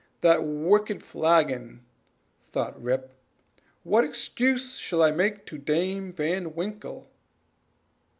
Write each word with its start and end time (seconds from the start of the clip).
that 0.21 0.43
wicked 0.43 1.03
flagon!" 1.03 1.85
thought 2.41 2.81
Rip 2.81 3.11
"what 3.83 4.03
excuse 4.03 4.77
shall 4.79 5.03
I 5.03 5.11
make 5.11 5.45
to 5.45 5.59
Dame 5.59 6.11
Van 6.11 6.55
Winkle?" 6.55 7.07